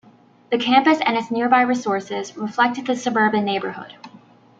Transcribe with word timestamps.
The 0.49 0.57
campus 0.57 0.97
and 1.05 1.15
its 1.15 1.29
nearby 1.29 1.61
resources 1.61 2.35
reflect 2.35 2.83
the 2.83 2.95
suburban 2.95 3.45
neighborhood. 3.45 3.93